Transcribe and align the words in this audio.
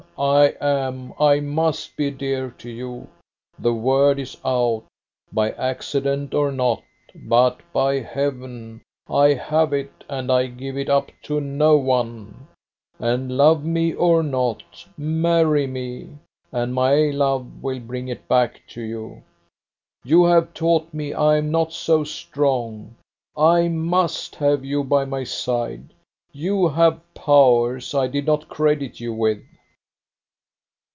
I 0.17 0.53
am, 0.61 1.13
I 1.19 1.39
must 1.39 1.95
be 1.95 2.11
dear 2.11 2.51
to 2.59 2.69
you. 2.69 3.07
The 3.57 3.73
word 3.73 4.19
is 4.19 4.37
out, 4.45 4.83
by 5.33 5.49
accident 5.53 6.35
or 6.35 6.51
not, 6.51 6.83
but, 7.15 7.61
by 7.73 8.01
heaven, 8.01 8.81
I 9.09 9.33
have 9.33 9.73
it 9.73 10.03
and 10.07 10.31
I 10.31 10.45
give 10.45 10.77
it 10.77 10.89
up 10.89 11.11
to 11.23 11.39
no 11.41 11.75
one. 11.77 12.45
And 12.99 13.35
love 13.35 13.65
me 13.65 13.93
or 13.95 14.21
not 14.21 14.61
marry 14.95 15.65
me, 15.65 16.09
and 16.51 16.71
my 16.71 17.09
love 17.09 17.63
will 17.63 17.79
bring 17.79 18.07
it 18.07 18.27
back 18.27 18.61
to 18.73 18.81
you. 18.83 19.23
You 20.03 20.25
have 20.25 20.53
taught 20.53 20.93
me 20.93 21.15
I 21.15 21.37
am 21.37 21.49
not 21.49 21.73
so 21.73 22.03
strong. 22.03 22.95
I 23.35 23.69
must 23.69 24.35
have 24.35 24.63
you 24.63 24.83
by 24.83 25.03
my 25.03 25.23
side. 25.23 25.95
You 26.31 26.67
have 26.67 27.01
powers 27.15 27.95
I 27.95 28.05
did 28.05 28.27
not 28.27 28.49
credit 28.49 28.99
you 28.99 29.15
with." 29.15 29.41